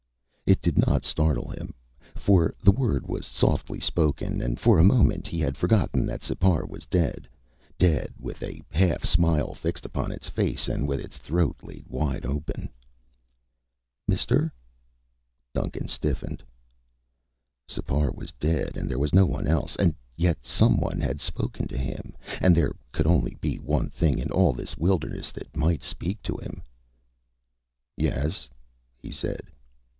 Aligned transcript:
It 0.47 0.59
did 0.61 0.77
not 0.79 1.05
startle 1.05 1.47
him, 1.49 1.75
for 2.15 2.55
the 2.61 2.71
word 2.71 3.07
was 3.07 3.25
softly 3.25 3.79
spoken 3.79 4.41
and 4.41 4.59
for 4.59 4.79
a 4.79 4.83
moment 4.83 5.27
he 5.27 5.39
had 5.39 5.55
forgotten 5.55 6.05
that 6.07 6.23
Sipar 6.23 6.65
was 6.65 6.87
dead 6.87 7.29
dead 7.77 8.11
with 8.19 8.41
a 8.43 8.61
half 8.71 9.05
smile 9.05 9.53
fixed 9.53 9.85
upon 9.85 10.11
its 10.11 10.27
face 10.27 10.67
and 10.67 10.87
with 10.87 10.99
its 10.99 11.19
throat 11.19 11.57
laid 11.61 11.87
wide 11.87 12.25
open. 12.25 12.69
"Mister?" 14.07 14.51
Duncan 15.53 15.87
stiffened. 15.87 16.43
Sipar 17.69 18.11
was 18.11 18.33
dead 18.33 18.75
and 18.75 18.89
there 18.89 18.99
was 18.99 19.13
no 19.13 19.27
one 19.27 19.47
else 19.47 19.75
and 19.77 19.95
yet 20.17 20.43
someone 20.43 20.99
had 20.99 21.21
spoken 21.21 21.67
to 21.67 21.77
him, 21.77 22.13
and 22.41 22.55
there 22.55 22.73
could 22.91 23.05
be 23.05 23.09
only 23.09 23.55
one 23.59 23.89
thing 23.89 24.17
in 24.17 24.31
all 24.31 24.51
this 24.51 24.75
wilderness 24.77 25.31
that 25.31 25.55
might 25.55 25.83
speak 25.83 26.21
to 26.23 26.35
him. 26.37 26.63
"Yes," 27.95 28.49
he 28.97 29.11
said. 29.11 29.43